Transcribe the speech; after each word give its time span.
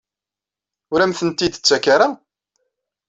Ur 0.93 0.99
am-tent-id-tettak 1.01 1.85
ara? 1.95 2.07